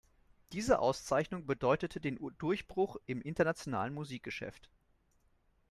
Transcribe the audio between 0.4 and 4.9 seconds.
Diese Auszeichnung bedeutete den Durchbruch im internationalen Musikgeschäft.